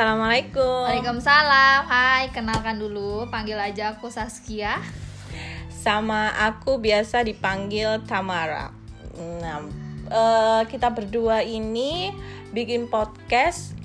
Assalamualaikum. 0.00 0.88
Waalaikumsalam. 0.88 1.84
Hai, 1.84 2.32
kenalkan 2.32 2.80
dulu, 2.80 3.28
panggil 3.28 3.60
aja 3.60 3.92
aku 3.92 4.08
Saskia. 4.08 4.80
Sama 5.68 6.32
aku 6.40 6.80
biasa 6.80 7.20
dipanggil 7.20 8.00
Tamara. 8.08 8.72
Nah, 9.20 9.60
eh, 10.08 10.62
kita 10.72 10.88
berdua 10.88 11.44
ini 11.44 12.16
bikin 12.48 12.88
podcast 12.88 13.76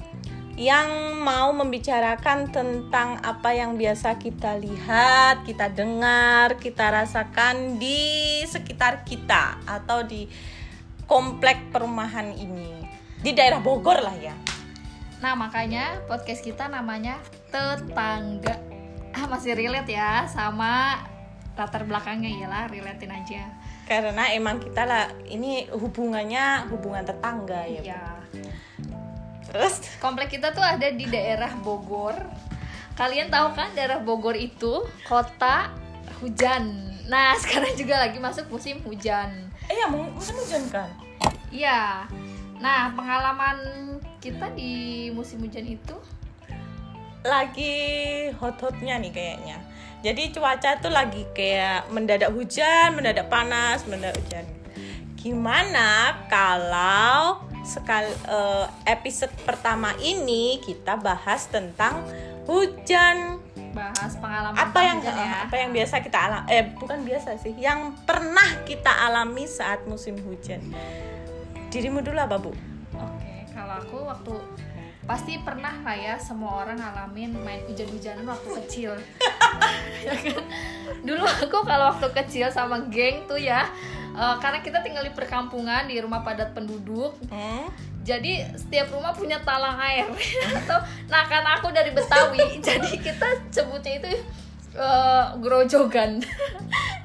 yang 0.55 1.19
mau 1.19 1.51
membicarakan 1.51 2.47
tentang 2.47 3.19
apa 3.19 3.51
yang 3.51 3.75
biasa 3.75 4.15
kita 4.15 4.55
lihat, 4.55 5.43
kita 5.43 5.67
dengar, 5.67 6.55
kita 6.63 6.95
rasakan 6.95 7.75
di 7.75 8.39
sekitar 8.47 9.03
kita 9.03 9.59
atau 9.67 10.07
di 10.07 10.31
komplek 11.11 11.75
perumahan 11.75 12.31
ini 12.39 12.87
di 13.19 13.35
daerah 13.35 13.59
Bogor 13.59 13.99
lah 13.99 14.15
ya. 14.15 14.54
Nah, 15.25 15.33
makanya 15.33 16.05
podcast 16.05 16.45
kita 16.45 16.69
namanya 16.69 17.17
Tetangga. 17.49 18.61
Ah, 19.09 19.25
masih 19.25 19.57
relate 19.57 19.97
ya 19.97 20.29
sama 20.29 21.01
latar 21.57 21.81
belakangnya 21.81 22.29
iyalah, 22.29 22.69
relatein 22.69 23.09
aja. 23.09 23.49
Karena 23.89 24.29
emang 24.37 24.61
kita 24.61 24.85
lah 24.85 25.09
ini 25.25 25.65
hubungannya 25.73 26.69
hubungan 26.69 27.01
tetangga 27.01 27.65
ya. 27.65 27.81
Iya. 27.81 28.05
Terus 29.49 29.97
Komplek 29.97 30.37
kita 30.37 30.53
tuh 30.53 30.61
ada 30.61 30.93
di 30.93 31.09
daerah 31.09 31.57
Bogor. 31.57 32.21
Kalian 32.93 33.33
tahu 33.33 33.49
kan 33.57 33.73
daerah 33.73 33.97
Bogor 33.97 34.37
itu 34.37 34.85
kota 35.09 35.73
hujan. 36.21 36.69
Nah, 37.09 37.33
sekarang 37.41 37.73
juga 37.73 37.97
lagi 37.97 38.21
masuk 38.21 38.45
musim 38.53 38.77
hujan. 38.85 39.49
eh 39.73 39.73
ya 39.73 39.89
mau 39.89 40.05
musim 40.05 40.37
hujan 40.37 40.69
kan? 40.69 40.93
Iya. 41.49 42.05
Nah, 42.59 42.91
pengalaman 42.95 43.57
kita 44.23 44.51
di 44.55 45.07
musim 45.11 45.43
hujan 45.43 45.67
itu 45.67 45.95
Lagi 47.25 47.73
hot-hotnya 48.37 49.01
nih 49.01 49.09
kayaknya. 49.09 49.57
Jadi 50.05 50.29
cuaca 50.29 50.77
tuh 50.77 50.93
lagi 50.93 51.25
kayak 51.33 51.89
mendadak 51.89 52.29
hujan, 52.29 52.93
mendadak 52.93 53.25
panas, 53.25 53.81
mendadak 53.89 54.21
hujan. 54.21 54.45
Gimana 55.17 56.21
kalau 56.29 57.41
sekali 57.65 58.13
eh, 58.29 58.65
episode 58.85 59.33
pertama 59.41 59.97
ini 59.97 60.61
kita 60.61 61.01
bahas 61.01 61.49
tentang 61.49 62.05
hujan 62.45 63.41
bahas 63.73 64.15
pengalaman 64.21 64.55
apa 64.55 64.79
yang 64.85 64.97
hujan 65.01 65.17
ya. 65.17 65.35
apa 65.49 65.55
yang 65.59 65.69
biasa 65.73 65.95
kita 65.99 66.17
alami 66.29 66.47
eh 66.53 66.63
bukan 66.77 66.99
biasa 67.03 67.41
sih 67.41 67.57
yang 67.57 67.91
pernah 68.05 68.63
kita 68.63 68.87
alami 68.87 69.49
saat 69.49 69.83
musim 69.89 70.15
hujan 70.23 70.61
dirimu 71.75 71.99
dulu 71.99 72.15
apa 72.15 72.39
bu 72.39 72.55
Oke, 72.95 73.35
kalau 73.51 73.75
aku 73.75 73.97
waktu 74.07 74.33
pasti 75.05 75.37
pernah 75.43 75.83
lah 75.85 75.93
ya 75.93 76.15
semua 76.17 76.65
orang 76.65 76.81
ngalamin 76.81 77.35
main 77.45 77.61
hujan-hujanan 77.67 78.25
waktu 78.25 78.49
kecil. 78.63 78.91
Ya 80.05 80.13
kan? 80.13 80.45
Dulu 81.01 81.25
aku 81.25 81.65
kalau 81.65 81.89
waktu 81.95 82.07
kecil 82.13 82.45
sama 82.53 82.77
geng 82.93 83.25
tuh 83.25 83.41
ya, 83.41 83.65
eh, 84.13 84.35
karena 84.37 84.61
kita 84.61 84.85
tinggal 84.85 85.01
di 85.01 85.09
perkampungan 85.17 85.89
di 85.89 85.97
rumah 85.97 86.21
padat 86.21 86.53
penduduk, 86.53 87.17
hmm? 87.25 87.65
jadi 88.05 88.53
setiap 88.53 88.93
rumah 88.93 89.17
punya 89.17 89.41
talang 89.41 89.81
air. 89.81 90.05
Atau 90.61 90.77
nah 91.09 91.25
karena 91.25 91.57
aku 91.57 91.73
dari 91.73 91.89
Betawi, 91.89 92.57
jadi 92.67 92.91
kita 93.01 93.27
sebutnya 93.49 93.97
itu 93.97 94.09
eh, 94.77 95.25
grojogan. 95.41 96.21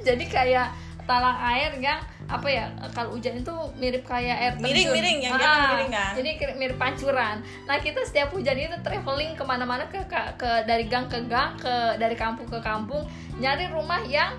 jadi 0.07 0.25
kayak 0.29 0.69
talang 1.09 1.41
air 1.41 1.73
yang 1.81 1.99
apa 2.31 2.47
ya 2.47 2.65
kalau 2.91 3.11
hujan 3.13 3.35
itu 3.37 3.51
mirip 3.75 4.03
kayak 4.03 4.37
air 4.39 4.53
terjun. 4.55 4.65
Miring-miring, 4.65 5.19
yang 5.21 5.33
Ah, 5.35 5.75
miring 5.75 5.91
kan? 5.91 6.13
jadi 6.15 6.31
mirip 6.55 6.79
pancuran 6.79 7.37
nah 7.67 7.77
kita 7.77 8.01
setiap 8.01 8.31
hujan 8.31 8.55
itu 8.55 8.79
traveling 8.81 9.35
ke 9.35 9.43
mana-mana 9.43 9.83
ke, 9.85 9.99
ke, 10.05 10.15
ke- 10.37 10.63
dari 10.63 10.87
gang 10.87 11.05
ke 11.05 11.19
gang 11.27 11.59
ke 11.59 11.69
dari 11.97 12.15
kampung 12.15 12.47
ke 12.47 12.59
kampung 12.61 13.03
nyari 13.37 13.67
rumah 13.67 13.99
yang 14.05 14.31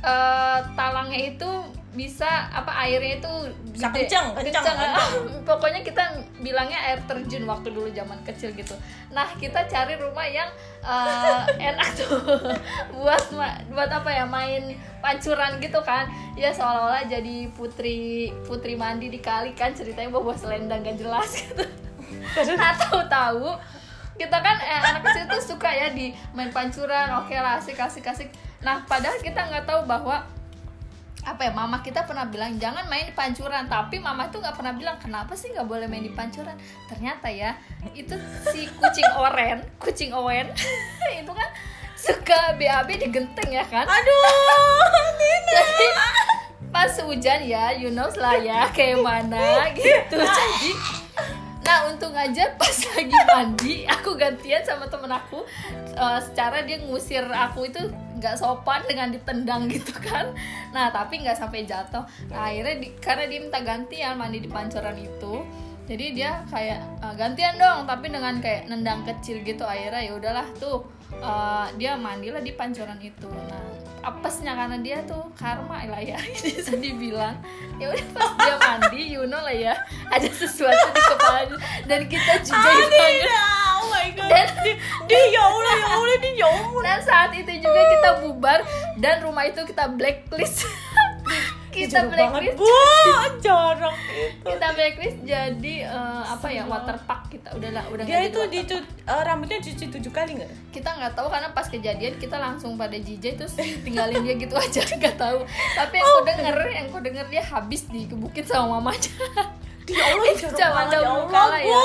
eh, 0.00 0.58
talangnya 0.72 1.20
itu 1.28 1.50
bisa 1.94 2.50
apa 2.50 2.74
airnya 2.84 3.22
itu 3.22 3.32
Bisa 3.70 3.90
gede. 3.90 4.10
kencang, 4.10 4.26
kencang, 4.34 4.62
kencang. 4.66 5.10
pokoknya 5.48 5.80
kita 5.86 6.02
bilangnya 6.42 6.78
air 6.90 6.98
terjun 7.06 7.46
waktu 7.46 7.70
dulu 7.70 7.86
zaman 7.94 8.18
kecil 8.26 8.50
gitu. 8.54 8.74
Nah 9.14 9.30
kita 9.38 9.66
cari 9.70 9.94
rumah 9.94 10.26
yang 10.26 10.50
eh, 10.82 11.42
enak 11.70 11.88
tuh. 11.94 12.18
Buat 12.98 13.30
buat 13.70 13.90
apa 13.90 14.10
ya 14.10 14.26
main 14.26 14.74
pancuran 14.98 15.62
gitu 15.62 15.78
kan. 15.86 16.10
Ya 16.34 16.50
seolah-olah 16.50 17.06
jadi 17.06 17.46
putri 17.54 18.34
putri 18.42 18.74
mandi 18.74 19.06
di 19.06 19.22
kali 19.22 19.54
kan 19.54 19.70
ceritanya 19.70 20.10
bawa 20.10 20.34
selendang 20.34 20.82
gak 20.82 20.98
jelas 20.98 21.30
gitu. 21.30 21.64
Nah 22.58 22.74
tahu-tahu 22.74 23.54
kita 24.14 24.38
kan 24.38 24.56
eh, 24.62 24.82
anak 24.82 25.02
kecil 25.10 25.24
tuh 25.30 25.42
suka 25.54 25.70
ya 25.70 25.94
di 25.94 26.10
main 26.34 26.50
pancuran. 26.50 27.22
Oke 27.22 27.38
lah 27.38 27.62
asik 27.62 27.78
asik 27.78 28.06
asik. 28.06 28.30
Nah 28.62 28.82
padahal 28.86 29.18
kita 29.22 29.46
nggak 29.46 29.66
tahu 29.66 29.86
bahwa 29.86 30.22
apa 31.24 31.48
ya 31.48 31.52
mama 31.56 31.80
kita 31.80 32.04
pernah 32.04 32.28
bilang 32.28 32.60
jangan 32.60 32.84
main 32.86 33.08
di 33.08 33.14
pancuran. 33.16 33.64
Tapi 33.66 33.96
mama 33.98 34.28
tuh 34.28 34.44
nggak 34.44 34.56
pernah 34.56 34.72
bilang 34.76 34.96
kenapa 35.00 35.32
sih 35.32 35.50
nggak 35.50 35.64
boleh 35.64 35.88
main 35.88 36.04
di 36.04 36.12
pancuran? 36.12 36.54
Ternyata 36.86 37.32
ya 37.32 37.56
itu 37.96 38.14
si 38.52 38.68
kucing 38.76 39.08
oren 39.16 39.64
kucing 39.82 40.12
owen 40.12 40.52
itu 41.20 41.32
kan 41.32 41.48
suka 41.96 42.54
BAB 42.60 42.88
di 43.00 43.08
genteng 43.08 43.48
ya 43.48 43.64
kan? 43.64 43.88
Aduh 43.88 44.84
jadi 45.54 45.88
pas 46.68 46.92
hujan 47.00 47.40
ya 47.46 47.72
you 47.72 47.88
know 47.88 48.10
lah 48.20 48.36
ya 48.36 48.68
kayak 48.70 49.00
mana 49.00 49.72
gitu. 49.72 50.20
Jadi 50.20 51.03
nah 51.64 51.88
untung 51.88 52.12
aja 52.12 52.52
pas 52.60 52.76
lagi 52.94 53.18
mandi 53.26 53.74
aku 53.88 54.14
gantian 54.14 54.60
sama 54.62 54.86
temen 54.86 55.10
aku. 55.10 55.42
Eh, 55.94 56.20
secara 56.20 56.62
dia 56.62 56.78
ngusir 56.84 57.24
aku 57.24 57.66
itu 57.72 57.80
nggak 58.20 58.36
sopan 58.38 58.84
dengan 58.86 59.10
ditendang 59.10 59.66
gitu 59.74 59.92
kan. 59.98 60.30
Nah 60.70 60.92
tapi 60.92 61.24
nggak 61.24 61.36
sampai 61.40 61.64
jatuh. 61.64 62.04
Nah, 62.30 62.52
akhirnya 62.52 62.76
di- 62.78 62.94
karena 63.00 63.24
dia 63.26 63.40
minta 63.40 63.60
gantian 63.64 64.14
mandi 64.20 64.44
di 64.44 64.50
pancoran 64.50 64.96
itu 65.00 65.44
jadi 65.84 66.06
dia 66.16 66.30
kayak 66.48 66.80
"Eh, 67.04 67.14
gantian 67.20 67.60
dong 67.60 67.84
tapi 67.84 68.08
dengan 68.08 68.40
kayak 68.40 68.72
nendang 68.72 69.04
kecil 69.04 69.44
gitu 69.44 69.64
akhirnya 69.68 70.00
ya 70.00 70.12
udahlah 70.16 70.46
tuh 70.56 70.84
eh, 71.12 71.66
dia 71.76 71.94
mandilah 71.94 72.40
di 72.40 72.52
pancoran 72.56 72.96
itu. 72.98 73.28
Nah 73.28 73.64
apesnya 74.04 74.52
karena 74.52 74.76
dia 74.84 75.00
tuh 75.08 75.24
karma 75.32 75.80
lah 75.88 76.00
ya 76.00 76.16
bisa 76.44 76.76
dibilang. 76.76 77.36
Ya 77.80 77.88
udah 77.92 78.06
pas 78.12 78.30
dia 78.36 78.56
mandi 78.60 79.02
you 79.12 79.24
know 79.28 79.40
lah 79.40 79.52
ya 79.52 79.74
ada 80.12 80.28
sesuatu 80.28 80.88
di 80.92 81.02
kepalanya 81.04 81.56
dan 81.88 82.00
kita 82.08 82.32
jujur 82.44 82.76
banget. 82.92 83.28
oh 83.80 83.84
my 83.88 84.08
god. 84.12 84.28
Dan 84.28 84.46
di, 84.64 84.72
di 85.08 85.20
ya 85.32 85.42
allah 85.44 85.74
ya 85.76 85.86
allah 85.96 86.16
di 86.20 86.30
ya 86.36 86.46
allah 86.48 86.80
dan 86.84 87.00
saat 87.00 87.30
itu 87.32 87.52
juga 87.60 87.80
kita 87.80 88.10
bubar 88.24 88.60
dan 89.00 89.24
rumah 89.24 89.44
itu 89.48 89.60
kita 89.64 89.88
blacklist 89.92 90.64
kita 91.74 91.98
blacklist 92.06 92.54
bu 92.54 92.70
jorok 93.38 93.94
itu 94.06 94.46
kita 94.46 94.66
blacklist 94.72 95.18
jadi 95.20 95.74
eh, 95.84 96.22
apa 96.24 96.46
ya 96.48 96.62
water 96.64 96.96
park 97.02 97.22
kita. 97.28 97.50
Udahlah 97.52 97.84
udah 97.90 98.04
dia 98.06 98.24
itu 98.24 98.38
jadi 98.46 98.58
water 98.62 98.78
di 98.78 99.24
rambutnya 99.26 99.58
cuci 99.58 99.84
tujuh 99.90 100.12
kali 100.14 100.30
nggak? 100.38 100.50
Kita 100.70 100.88
nggak 100.94 101.12
tahu 101.12 101.26
karena 101.28 101.48
pas 101.50 101.66
kejadian 101.66 102.14
kita 102.16 102.36
langsung 102.38 102.78
pada 102.78 102.94
jijik 102.94 103.34
terus 103.36 103.58
tinggalin 103.58 104.22
dia 104.22 104.34
gitu 104.38 104.54
aja 104.64 104.80
nggak 104.80 105.16
tahu. 105.18 105.42
Tapi 105.74 105.94
yang 105.96 106.06
Oh. 106.06 106.12
aku 106.14 106.22
denger 106.24 106.56
yang 106.70 106.86
aku 106.88 106.98
denger 107.00 107.26
dia 107.26 107.42
habis 107.42 107.82
dikebukin 107.88 108.44
sama 108.44 108.78
mamanya 108.78 109.10
di 109.84 109.92
ya 109.92 110.16
allah 110.16 110.32
itu 110.32 110.48
jorok 110.48 110.56
zaman 110.56 110.76
banget 110.88 110.96
ya 110.96 111.04
dahulu 111.04 111.26
kala 111.28 111.58
ya. 111.60 111.68
bu 111.68 111.82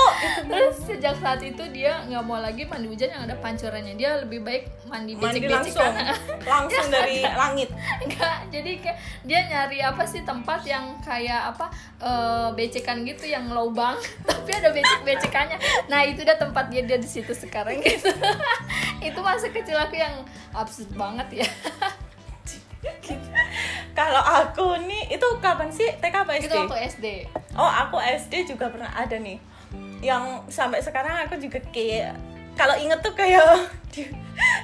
terus 0.48 0.76
sejak 0.88 1.16
saat 1.20 1.42
itu 1.44 1.64
dia 1.76 2.00
nggak 2.08 2.24
mau 2.24 2.40
lagi 2.40 2.64
mandi 2.64 2.88
hujan 2.88 3.12
yang 3.12 3.24
ada 3.28 3.36
pancurannya. 3.44 3.94
Dia 4.00 4.24
lebih 4.24 4.40
baik 4.40 4.64
mandi 4.88 5.20
mandi 5.20 5.44
becek-becek 5.44 5.76
langsung. 5.76 5.84
karena 5.84 6.14
langsung 6.48 6.88
dari 6.96 7.18
langit. 7.28 7.70
Enggak 8.00 8.38
jadi 8.48 8.72
kayak 8.80 8.98
dia 9.28 9.40
nyari 9.52 9.80
apa 9.84 10.04
sih 10.08 10.24
tempat 10.24 10.64
yang 10.64 10.96
kayak 11.04 11.52
apa 11.56 11.68
eh, 12.00 12.48
becekan 12.56 13.04
gitu 13.04 13.28
yang 13.28 13.52
lubang. 13.52 14.00
Tapi 14.30 14.50
ada 14.56 14.72
becek-becekannya 14.72 15.58
nah 15.92 16.00
itu 16.08 16.24
udah 16.24 16.40
tempat 16.40 16.72
dia 16.72 16.88
dia 16.88 16.96
di 16.96 17.10
situ 17.10 17.36
sekarang 17.36 17.84
gitu. 17.84 18.10
Itu 19.00 19.24
masa 19.24 19.48
kecil 19.48 19.80
aku 19.80 19.96
yang 19.96 20.24
absurd 20.52 20.92
banget 20.96 21.44
ya. 21.44 21.48
Kalau 23.96 24.24
aku 24.24 24.76
nih 24.88 25.12
itu 25.12 25.28
kapan 25.44 25.68
sih? 25.72 25.88
TK 26.00 26.16
apa 26.24 26.40
SD 26.40 26.48
itu 26.48 26.56
waktu 26.56 26.80
SD 26.88 27.06
Oh 27.60 27.68
aku 27.68 28.00
SD 28.00 28.48
juga 28.48 28.72
pernah 28.72 28.88
ada 28.96 29.20
nih. 29.20 29.36
Yang 30.00 30.48
sampai 30.48 30.80
sekarang 30.80 31.28
aku 31.28 31.36
juga 31.36 31.60
kayak 31.76 32.16
Kalau 32.56 32.76
inget 32.76 33.00
tuh 33.00 33.12
kayak 33.12 33.44
Di, 33.94 34.08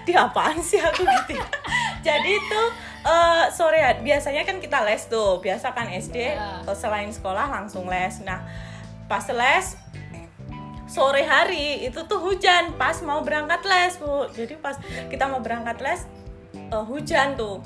di 0.08 0.14
apaan 0.16 0.60
sih 0.60 0.80
aku 0.80 1.04
gitu 1.04 1.36
ya. 1.36 1.48
Jadi 2.08 2.34
tuh 2.48 2.68
eh, 3.04 3.44
sore 3.52 3.80
biasanya 4.00 4.48
kan 4.48 4.64
kita 4.64 4.88
les 4.88 5.04
tuh. 5.06 5.44
Biasa 5.44 5.76
kan 5.76 5.92
SD 5.92 6.36
Ya. 6.36 6.64
eh, 6.64 6.78
selain 6.78 7.12
sekolah 7.12 7.52
langsung 7.52 7.92
les. 7.92 8.24
Nah 8.24 8.40
pas 9.06 9.28
les 9.28 9.76
sore 10.88 11.28
hari 11.28 11.84
itu 11.84 12.00
tuh 12.08 12.20
hujan. 12.24 12.80
Pas 12.80 12.96
mau 13.04 13.20
berangkat 13.20 13.60
les 13.68 14.00
bu. 14.00 14.32
Jadi 14.32 14.56
pas 14.56 14.80
kita 15.12 15.28
mau 15.28 15.44
berangkat 15.44 15.84
les 15.84 16.02
eh, 16.56 16.84
hujan 16.88 17.36
tuh. 17.36 17.60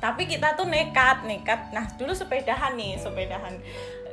Tapi 0.00 0.24
kita 0.24 0.56
tuh 0.56 0.64
nekat 0.64 1.28
nekat. 1.28 1.76
Nah 1.76 1.84
dulu 2.00 2.16
sepedahan 2.16 2.72
nih 2.72 2.96
sepedahan 2.96 3.52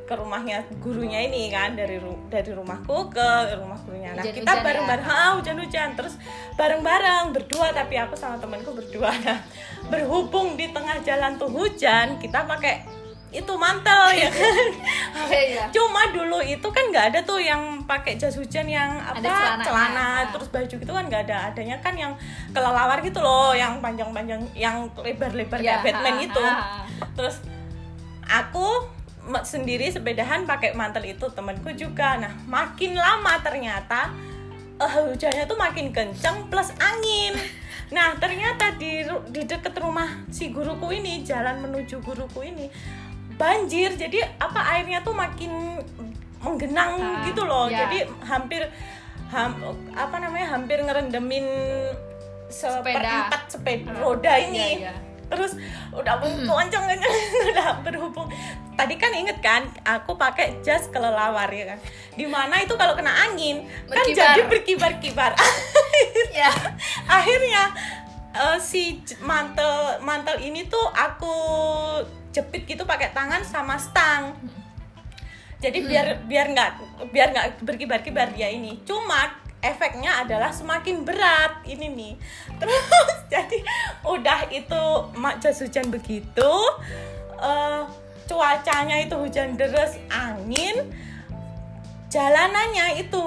ke 0.07 0.15
rumahnya 0.15 0.63
gurunya 0.79 1.19
ini 1.21 1.51
kan 1.51 1.75
dari 1.75 1.99
ru- 1.99 2.23
dari 2.27 2.47
rumahku 2.49 3.11
ke 3.11 3.27
rumah 3.53 3.75
gurunya 3.77 4.15
nah 4.15 4.23
kita 4.23 4.47
ya? 4.49 4.63
bareng-bareng 4.63 5.03
ah, 5.05 5.35
hujan-hujan 5.35 5.89
terus 5.93 6.15
bareng-bareng 6.55 7.29
berdua 7.29 7.69
tapi 7.71 7.95
aku 7.97 8.15
sama 8.15 8.39
temanku 8.39 8.71
berdua 8.71 9.11
nah 9.19 9.43
berhubung 9.85 10.55
di 10.55 10.71
tengah 10.71 10.97
jalan 11.01 11.35
tuh 11.35 11.47
hujan 11.47 12.15
kita 12.17 12.47
pakai 12.47 12.87
itu 13.27 13.51
mantel 13.53 14.15
ya 14.15 14.31
kan 14.33 14.65
Iya, 15.27 15.41
iya. 15.43 15.63
cuma 15.67 16.07
dulu 16.09 16.39
itu 16.39 16.63
kan 16.63 16.87
nggak 16.87 17.05
ada 17.11 17.19
tuh 17.21 17.37
yang 17.37 17.83
pakai 17.83 18.15
jas 18.15 18.31
hujan 18.33 18.63
yang 18.65 18.95
apa 18.95 19.19
Ada 19.19 19.59
celana 19.59 19.99
Ah. 19.99 20.19
terus 20.31 20.47
baju 20.47 20.71
gitu 20.71 20.87
kan 20.89 21.03
nggak 21.03 21.27
ada 21.27 21.51
adanya 21.51 21.75
kan 21.77 21.91
yang 21.93 22.15
kelelawar 22.49 23.03
gitu 23.03 23.19
loh 23.19 23.51
yang 23.51 23.77
panjang-panjang 23.77 24.39
yang 24.55 24.87
lebar-lebar 24.95 25.59
Ya, 25.59 25.77
kayak 25.77 25.99
Batman 25.99 26.15
ah, 26.15 26.23
itu 26.23 26.39
ah. 26.41 26.83
terus 27.13 27.43
aku 28.23 28.95
sendiri 29.43 29.87
sepedahan 29.87 30.43
pakai 30.43 30.71
mantel 30.71 31.05
itu 31.05 31.27
temanku 31.27 31.69
juga. 31.71 32.15
Nah 32.15 32.31
makin 32.45 32.93
lama 32.93 33.37
ternyata 33.39 34.09
eh, 34.77 34.91
hujannya 35.03 35.43
tuh 35.43 35.55
makin 35.55 35.91
kencang 35.91 36.47
plus 36.47 36.71
angin. 36.77 37.35
Nah 37.87 38.11
ternyata 38.13 38.75
di 38.75 38.99
di 39.27 39.41
deket 39.41 39.71
rumah 39.77 40.27
si 40.27 40.51
guruku 40.51 40.91
ini 40.91 41.23
jalan 41.23 41.63
menuju 41.63 42.03
guruku 42.03 42.43
ini 42.43 42.67
banjir. 43.33 43.95
Jadi 43.95 44.19
apa 44.37 44.75
airnya 44.75 44.99
tuh 44.99 45.15
makin 45.15 45.79
menggenang 46.37 46.99
Ah, 46.99 47.23
gitu 47.23 47.41
loh. 47.41 47.65
Ya. 47.65 47.87
jadi 47.87 48.11
hampir 48.21 48.67
ham- 49.27 49.55
apa 49.91 50.19
namanya 50.19 50.51
hampir 50.51 50.83
ngerendemin 50.83 51.47
seperempat 52.47 53.47
sepeda 53.47 53.87
Ah, 53.89 53.99
roda 53.99 54.33
ini. 54.35 54.83
Iya, 54.83 54.91
iya. 54.91 54.93
terus 55.27 55.55
udah 55.91 56.15
kenceng 56.19 56.83
kenceng 56.91 57.13
berhubung. 57.87 58.27
Tadi 58.75 58.99
kan 58.99 59.15
inget 59.15 59.39
kan 59.39 59.63
aku 59.87 60.19
pakai 60.19 60.59
jas 60.59 60.91
kelelawar 60.91 61.47
ya 61.47 61.71
kan? 61.71 61.79
Di 62.19 62.27
mana 62.27 62.59
itu 62.59 62.75
kalau 62.75 62.93
kena 62.99 63.15
angin 63.31 63.63
kan 63.87 64.03
Berkibar. 64.03 64.15
jadi 64.35 64.41
berkibar-kibar. 64.51 65.31
Ya. 66.37 66.53
Akhirnya 67.09 67.73
eh, 68.29 68.59
si 68.61 69.01
mantel 69.25 69.97
mantel 70.05 70.37
ini 70.45 70.69
tuh 70.69 70.85
aku 70.93 71.33
jepit 72.29 72.69
gitu 72.69 72.85
pakai 72.85 73.09
tangan 73.09 73.41
sama 73.41 73.81
stang. 73.81 74.37
Jadi 75.57 75.89
biar 75.89 76.21
biar 76.29 76.53
nggak 76.53 76.71
biar 77.09 77.27
nggak 77.33 77.47
berkibar-kibar 77.65 78.29
dia 78.37 78.53
ini. 78.53 78.77
Cuma 78.85 79.33
efeknya 79.65 80.21
adalah 80.21 80.53
semakin 80.53 81.01
berat 81.01 81.65
ini 81.65 81.89
nih. 81.89 82.13
Terus 82.61 82.85
jadi 83.33 83.59
udah 84.05 84.39
itu 84.53 84.83
mak 85.17 85.41
jas 85.41 85.57
hujan 85.65 85.89
begitu 85.89 86.53
eh, 87.39 87.81
cuacanya 88.25 88.97
itu 88.99 89.15
hujan 89.15 89.55
deras 89.55 89.95
angin 90.07 90.89
jalanannya 92.07 92.99
itu 92.99 93.23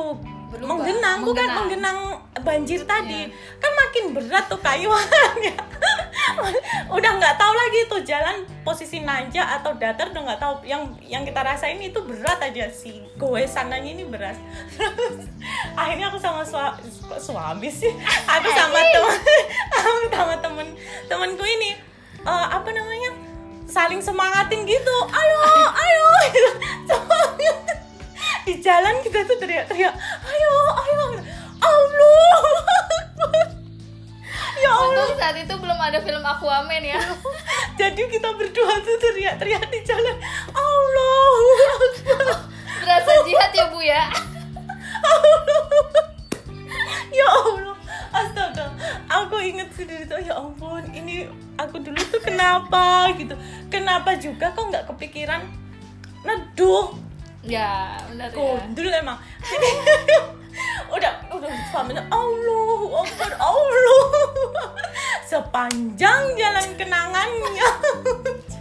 Berubah, 0.51 0.83
menggenang 0.83 1.19
bukan 1.23 1.31
menggenang. 1.47 1.57
menggenang 1.63 1.99
banjir 2.43 2.83
tadi. 2.83 3.31
Iya. 3.31 3.61
kan 3.63 3.71
makin 3.71 4.05
berat 4.11 4.51
tuh 4.51 4.59
kayuannya 4.59 5.55
udah 6.97 7.13
nggak 7.23 7.37
tahu 7.39 7.53
lagi 7.55 7.81
tuh 7.87 8.03
jalan 8.03 8.43
posisi 8.67 8.99
nanjak 8.99 9.47
atau 9.47 9.79
datar 9.79 10.11
udah 10.11 10.23
nggak 10.27 10.41
tahu. 10.43 10.67
Yang 10.67 10.91
yang 11.07 11.23
kita 11.23 11.39
rasain 11.39 11.79
itu 11.79 12.03
berat 12.03 12.43
aja. 12.43 12.67
Sih 12.67 12.99
goesannya 13.15 13.95
ini 13.95 14.03
berat. 14.03 14.35
Akhirnya 15.81 16.11
aku 16.11 16.19
sama 16.19 16.43
sua- 16.43 16.75
suami 17.15 17.71
sih. 17.71 17.95
Aku 18.27 18.49
sama 18.51 18.79
teman 18.83 19.17
sama 20.11 20.35
temen 20.35 20.69
temenku 21.07 21.45
ini 21.47 21.79
eh, 22.21 22.47
apa 22.51 22.75
namanya 22.75 23.30
saling 23.71 24.03
semangatin 24.03 24.67
gitu. 24.67 24.97
Ayo 25.15 25.39
ayo. 25.73 26.07
Di 28.47 28.59
jalan 28.59 28.99
kita 29.07 29.23
tuh 29.25 29.39
teriak-teriak 29.39 29.95
ayo 30.27 30.55
ayo. 30.75 31.03
Allah. 31.61 32.37
Ya 34.61 34.71
Allah. 34.77 35.07
Untung 35.09 35.17
saat 35.17 35.37
itu 35.41 35.55
belum 35.57 35.79
ada 35.79 36.03
film 36.05 36.21
Aquaman 36.21 36.85
ya. 36.85 37.01
Jadi 37.81 38.03
kita 38.11 38.29
berdua 38.37 38.75
tuh 38.85 38.97
teriak-teriak 39.01 39.65
di 39.71 39.81
jalan 39.87 40.19
Allah. 40.53 41.33
Berasa 42.83 43.13
jihad 43.25 43.53
ya 43.55 43.65
bu 43.71 43.81
ya? 43.81 44.05
Ya 47.11 47.27
Allah. 47.27 47.77
Astaga. 48.11 48.71
Aku 49.11 49.43
inget 49.43 49.71
sendiri 49.75 50.07
tuh 50.07 50.23
ya 50.23 50.39
ampun 50.39 50.87
ini 50.95 51.27
aku 51.59 51.83
dulu 51.83 51.99
tuh 51.99 52.23
kenapa? 52.23 53.11
Gitu 53.19 53.35
kenapa 53.91 54.15
juga 54.23 54.47
kok 54.55 54.71
nggak 54.71 54.87
kepikiran? 54.95 55.43
Neduh. 56.23 56.95
Ya 57.43 57.99
benar 58.07 58.31
ya. 58.31 58.39
Gondul 58.39 58.87
emang. 58.87 59.19
Udah 60.95 61.15
udah 61.31 61.51
suaminya 61.75 62.03
Allah 62.07 63.03
Akbar 63.03 63.33
Allah. 63.35 64.03
Sepanjang 65.31 66.39
jalan 66.39 66.69
kenangannya. 66.79 67.71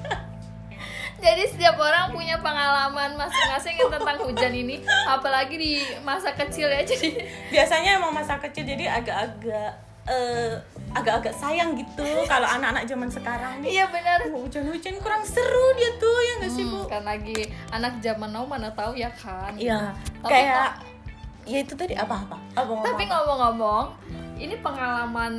Jadi 1.22 1.44
setiap 1.46 1.78
orang 1.78 2.10
punya 2.10 2.42
pengalaman 2.42 3.14
masing-masing 3.14 3.76
yang 3.78 3.92
tentang 3.92 4.18
hujan 4.24 4.54
ini, 4.56 4.82
apalagi 5.06 5.62
di 5.62 5.74
masa 6.02 6.34
kecil 6.34 6.72
ya. 6.74 6.82
Jadi. 6.82 7.22
Biasanya 7.54 8.02
emang 8.02 8.16
masa 8.16 8.40
kecil 8.40 8.64
jadi 8.64 8.88
agak-agak 8.88 9.89
uh, 10.08 10.54
agak-agak 10.96 11.34
sayang 11.36 11.76
gitu 11.76 12.08
kalau 12.32 12.48
anak-anak 12.48 12.86
zaman 12.88 13.10
sekarang 13.12 13.54
nih. 13.64 13.82
Iya 13.82 13.86
benar. 13.92 14.20
Hujan-hujan 14.32 14.96
kurang 15.04 15.24
seru 15.26 15.66
dia 15.76 15.92
tuh 16.00 16.18
ya 16.24 16.34
nggak 16.44 16.52
sih, 16.54 16.64
hmm, 16.64 16.72
Bu? 16.72 16.80
Karena 16.88 16.96
kan 16.96 17.04
lagi 17.18 17.40
anak 17.74 17.94
zaman 18.00 18.30
now 18.32 18.46
mana 18.46 18.70
tahu 18.72 18.94
ya 18.96 19.10
kan. 19.12 19.54
Iya. 19.60 19.94
Gitu. 19.96 20.28
Kayak 20.30 20.70
ya 21.50 21.58
itu 21.66 21.74
tadi 21.74 21.94
apa-apa. 21.98 22.38
Tapi 22.56 23.04
ngomong-ngomong, 23.10 23.86
ini 24.38 24.56
pengalaman 24.62 25.34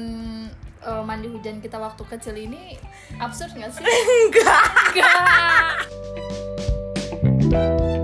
uh, 0.85 1.03
mandi 1.05 1.29
hujan 1.29 1.61
kita 1.61 1.77
waktu 1.79 2.03
kecil 2.09 2.37
ini 2.37 2.77
absurd 3.21 3.55
nggak 3.55 3.71
sih? 3.73 3.85
Enggak. 4.27 4.65
Enggak. 7.51 7.97